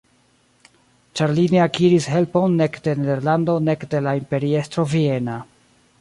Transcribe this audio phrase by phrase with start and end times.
[1.19, 5.41] Ĉar li ne akiris helpon nek de Nederlando nek de la imperiestro viena.